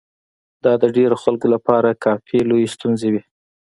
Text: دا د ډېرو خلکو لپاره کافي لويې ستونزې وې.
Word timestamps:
دا 0.63 0.73
د 0.81 0.83
ډېرو 0.97 1.15
خلکو 1.23 1.47
لپاره 1.55 1.99
کافي 2.05 2.39
لويې 2.49 2.67
ستونزې 2.75 3.09
وې. 3.13 3.21